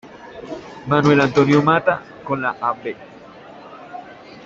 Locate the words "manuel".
0.87-1.21